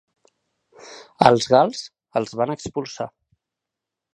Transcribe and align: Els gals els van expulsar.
Els 1.29 1.45
gals 1.55 1.83
els 2.21 2.35
van 2.41 2.55
expulsar. 2.55 3.09